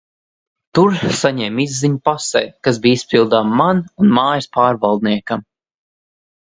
Tur 0.79 0.95
saņēmu 1.17 1.63
izziņu 1.65 2.01
pasei, 2.09 2.43
kas 2.69 2.81
bija 2.87 2.99
izpildāma 3.03 3.63
man 3.63 3.87
un 4.05 4.13
mājas 4.21 4.53
pārvaldniekam. 4.61 5.49